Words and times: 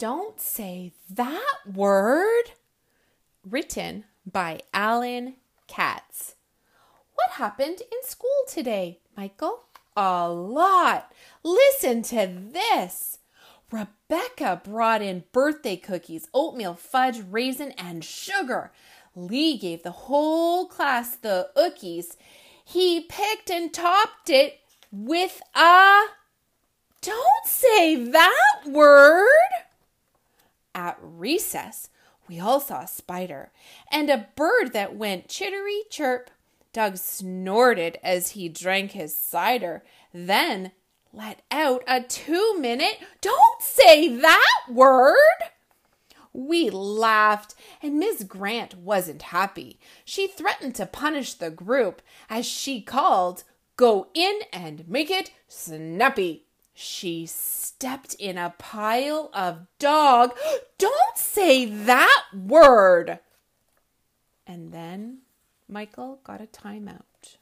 Don't 0.00 0.40
say 0.40 0.94
that 1.10 1.56
word. 1.70 2.52
Written 3.46 4.04
by 4.24 4.60
Alan 4.72 5.34
Katz. 5.66 6.36
What 7.12 7.32
happened 7.32 7.82
in 7.82 8.02
school 8.02 8.30
today, 8.48 9.00
Michael? 9.14 9.64
A 9.94 10.26
lot. 10.26 11.12
Listen 11.42 12.00
to 12.04 12.32
this. 12.50 13.18
Rebecca 13.70 14.62
brought 14.64 15.02
in 15.02 15.24
birthday 15.32 15.76
cookies, 15.76 16.28
oatmeal, 16.32 16.76
fudge, 16.76 17.20
raisin, 17.28 17.72
and 17.72 18.02
sugar. 18.02 18.72
Lee 19.14 19.58
gave 19.58 19.82
the 19.82 19.90
whole 19.90 20.64
class 20.64 21.14
the 21.16 21.50
ookies. 21.58 22.16
He 22.64 23.02
picked 23.02 23.50
and 23.50 23.70
topped 23.70 24.30
it 24.30 24.60
with 24.90 25.42
a. 25.54 26.04
Don't 27.02 27.44
say 27.44 28.02
that 28.02 28.62
word! 28.66 29.28
Recess, 31.20 31.90
we 32.28 32.40
all 32.40 32.60
saw 32.60 32.80
a 32.80 32.88
spider 32.88 33.50
and 33.92 34.08
a 34.08 34.28
bird 34.36 34.72
that 34.72 34.96
went 34.96 35.28
chittery 35.28 35.82
chirp. 35.90 36.30
Doug 36.72 36.96
snorted 36.96 37.98
as 38.02 38.30
he 38.30 38.48
drank 38.48 38.92
his 38.92 39.14
cider, 39.14 39.84
then 40.14 40.72
let 41.12 41.42
out 41.50 41.84
a 41.86 42.00
two 42.00 42.56
minute, 42.58 42.98
don't 43.20 43.60
say 43.60 44.08
that 44.16 44.62
word! 44.70 45.16
We 46.32 46.70
laughed, 46.70 47.54
and 47.82 47.98
Miss 47.98 48.22
Grant 48.22 48.78
wasn't 48.78 49.22
happy. 49.22 49.78
She 50.04 50.26
threatened 50.26 50.76
to 50.76 50.86
punish 50.86 51.34
the 51.34 51.50
group 51.50 52.00
as 52.30 52.46
she 52.46 52.80
called, 52.80 53.44
Go 53.76 54.06
in 54.14 54.40
and 54.52 54.88
make 54.88 55.10
it 55.10 55.32
snappy. 55.48 56.46
She 56.82 57.26
stepped 57.26 58.14
in 58.14 58.38
a 58.38 58.54
pile 58.56 59.28
of 59.34 59.66
dog. 59.78 60.34
Don't 60.78 61.18
say 61.18 61.66
that 61.66 62.24
word! 62.34 63.18
And 64.46 64.72
then 64.72 65.18
Michael 65.68 66.20
got 66.24 66.40
a 66.40 66.46
timeout. 66.46 67.36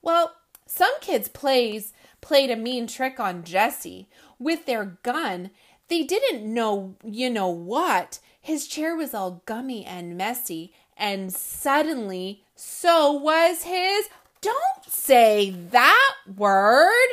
Well, 0.00 0.32
some 0.64 0.98
kids 1.02 1.28
plays 1.28 1.92
played 2.22 2.50
a 2.50 2.56
mean 2.56 2.86
trick 2.86 3.20
on 3.20 3.44
Jesse 3.44 4.08
with 4.38 4.64
their 4.64 4.96
gun. 5.02 5.50
They 5.88 6.02
didn't 6.02 6.42
know, 6.42 6.96
you 7.04 7.28
know 7.28 7.48
what. 7.48 8.18
His 8.40 8.66
chair 8.66 8.96
was 8.96 9.12
all 9.12 9.42
gummy 9.44 9.84
and 9.84 10.16
messy, 10.16 10.72
and 10.96 11.34
suddenly 11.34 12.44
so 12.54 13.12
was 13.12 13.64
his. 13.64 14.08
Don't 14.40 14.84
say 14.86 15.50
that 15.50 16.14
word. 16.34 17.08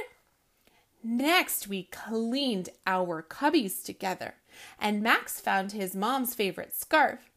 Next, 1.03 1.67
we 1.67 1.83
cleaned 1.91 2.69
our 2.87 3.21
cubbies 3.21 3.83
together, 3.83 4.35
and 4.79 5.03
Max 5.03 5.41
found 5.41 5.73
his 5.73 5.95
mom's 5.95 6.33
favorite 6.33 6.73
scarf. 6.73 7.29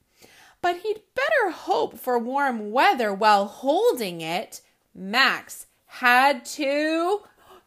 But 0.62 0.78
he'd 0.78 1.02
better 1.14 1.50
hope 1.50 1.98
for 1.98 2.16
warm 2.16 2.70
weather 2.70 3.12
while 3.12 3.46
holding 3.46 4.20
it. 4.20 4.60
Max 4.94 5.66
had 5.86 6.44
to. 6.44 7.22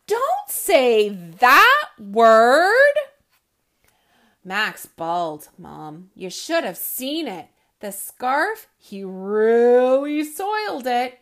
Don't 0.07 0.49
say 0.49 1.09
that 1.09 1.89
word! 1.99 2.95
Max 4.43 4.85
bawled, 4.85 5.49
Mom. 5.57 6.11
You 6.15 6.29
should 6.29 6.63
have 6.63 6.77
seen 6.77 7.27
it. 7.27 7.47
The 7.81 7.91
scarf, 7.91 8.67
he 8.77 9.03
really 9.03 10.23
soiled 10.23 10.87
it. 10.87 11.19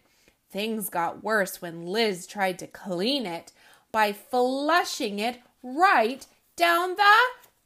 Things 0.50 0.90
got 0.90 1.24
worse 1.24 1.62
when 1.62 1.86
Liz 1.86 2.26
tried 2.26 2.60
to 2.60 2.68
clean 2.68 3.26
it 3.26 3.52
by 3.98 4.14
flushing 4.14 5.18
it 5.18 5.40
right 5.64 6.28
down 6.56 6.96
the. 6.96 7.16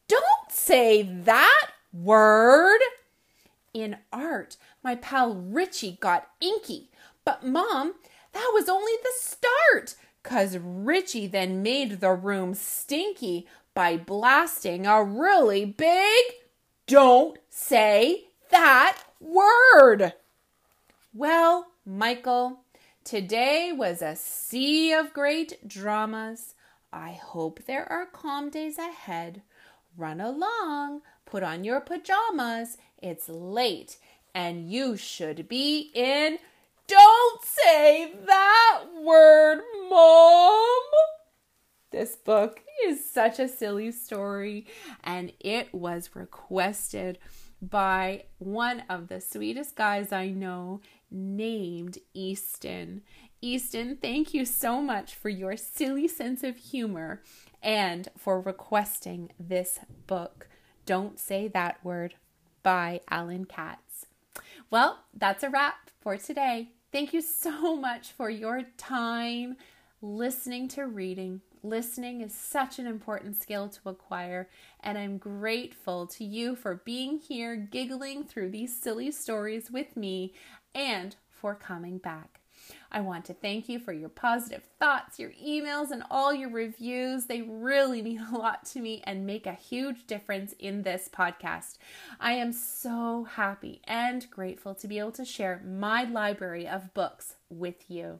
Don't 0.07 0.49
say 0.49 1.01
that 1.01 1.71
word! 1.91 2.79
In 3.73 3.97
art, 4.13 4.55
my 4.81 4.95
pal 4.95 5.35
Richie 5.35 5.97
got 5.99 6.29
inky, 6.39 6.89
but 7.25 7.45
Mom, 7.45 7.95
that 8.31 8.49
was 8.53 8.69
only 8.69 8.93
the 9.03 9.11
start, 9.19 9.95
'cause 10.23 10.55
Richie 10.57 11.27
then 11.27 11.61
made 11.61 11.99
the 11.99 12.13
room 12.13 12.53
stinky 12.53 13.45
by 13.73 13.97
blasting 13.97 14.87
a 14.87 15.03
really 15.03 15.65
big. 15.65 16.23
Don't 16.87 17.39
say 17.49 18.29
that 18.51 19.03
word! 19.19 20.13
Well, 21.13 21.73
Michael, 21.85 22.63
Today 23.03 23.71
was 23.75 24.03
a 24.03 24.15
sea 24.15 24.93
of 24.93 25.11
great 25.11 25.67
dramas. 25.67 26.53
I 26.93 27.11
hope 27.11 27.61
there 27.65 27.91
are 27.91 28.05
calm 28.05 28.51
days 28.51 28.77
ahead. 28.77 29.41
Run 29.97 30.21
along, 30.21 31.01
put 31.25 31.41
on 31.41 31.63
your 31.63 31.81
pajamas. 31.81 32.77
It's 33.01 33.27
late 33.27 33.97
and 34.35 34.71
you 34.71 34.95
should 34.97 35.49
be 35.49 35.91
in. 35.95 36.37
Don't 36.87 37.43
say 37.43 38.13
that 38.27 38.83
word, 39.03 39.61
Mom! 39.89 40.81
This 41.89 42.15
book 42.15 42.61
is 42.85 43.03
such 43.03 43.39
a 43.39 43.47
silly 43.47 43.91
story 43.91 44.67
and 45.03 45.33
it 45.39 45.73
was 45.73 46.11
requested 46.13 47.17
by 47.61 48.23
one 48.39 48.83
of 48.89 49.07
the 49.07 49.21
sweetest 49.21 49.75
guys 49.75 50.11
I 50.11 50.29
know 50.29 50.81
named 51.09 51.99
Easton. 52.13 53.01
Easton, 53.41 53.97
thank 53.97 54.33
you 54.33 54.45
so 54.45 54.81
much 54.81 55.15
for 55.15 55.29
your 55.29 55.57
silly 55.57 56.07
sense 56.07 56.43
of 56.43 56.57
humor 56.57 57.21
and 57.61 58.09
for 58.17 58.41
requesting 58.41 59.31
this 59.39 59.79
book. 60.07 60.47
Don't 60.85 61.19
Say 61.19 61.47
That 61.47 61.83
Word 61.83 62.15
by 62.63 63.01
Alan 63.09 63.45
Katz. 63.45 64.07
Well, 64.69 65.05
that's 65.13 65.43
a 65.43 65.49
wrap 65.49 65.89
for 65.99 66.17
today. 66.17 66.69
Thank 66.91 67.13
you 67.13 67.21
so 67.21 67.75
much 67.75 68.11
for 68.11 68.29
your 68.29 68.63
time 68.77 69.57
listening 70.01 70.67
to 70.67 70.87
reading. 70.87 71.41
Listening 71.63 72.21
is 72.21 72.33
such 72.33 72.79
an 72.79 72.87
important 72.87 73.39
skill 73.39 73.69
to 73.69 73.89
acquire, 73.89 74.49
and 74.79 74.97
I'm 74.97 75.19
grateful 75.19 76.07
to 76.07 76.23
you 76.23 76.55
for 76.55 76.81
being 76.83 77.19
here, 77.19 77.55
giggling 77.55 78.23
through 78.23 78.49
these 78.49 78.75
silly 78.75 79.11
stories 79.11 79.69
with 79.69 79.95
me 79.95 80.33
and 80.73 81.15
for 81.29 81.53
coming 81.53 81.99
back. 81.99 82.39
I 82.91 83.01
want 83.01 83.25
to 83.25 83.33
thank 83.33 83.69
you 83.69 83.79
for 83.79 83.93
your 83.93 84.09
positive 84.09 84.63
thoughts, 84.79 85.19
your 85.19 85.31
emails, 85.31 85.91
and 85.91 86.03
all 86.09 86.33
your 86.33 86.49
reviews. 86.49 87.25
They 87.25 87.43
really 87.43 88.01
mean 88.01 88.25
a 88.33 88.37
lot 88.37 88.65
to 88.67 88.79
me 88.79 89.03
and 89.05 89.25
make 89.25 89.45
a 89.45 89.53
huge 89.53 90.07
difference 90.07 90.53
in 90.57 90.81
this 90.81 91.09
podcast. 91.11 91.77
I 92.19 92.33
am 92.33 92.53
so 92.53 93.25
happy 93.25 93.81
and 93.83 94.29
grateful 94.31 94.73
to 94.75 94.87
be 94.87 94.97
able 94.97 95.11
to 95.13 95.25
share 95.25 95.61
my 95.63 96.03
library 96.03 96.67
of 96.67 96.93
books 96.95 97.35
with 97.49 97.89
you. 97.89 98.19